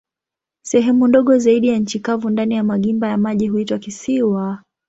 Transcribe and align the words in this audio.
Sehemu 0.65 1.07
ndogo 1.07 1.37
zaidi 1.37 1.71
za 1.71 1.77
nchi 1.77 1.99
kavu 1.99 2.29
ndani 2.29 2.55
ya 2.55 2.63
magimba 2.63 3.07
ya 3.07 3.17
maji 3.17 3.47
huitwa 3.47 3.79
kisiwa. 3.79 4.63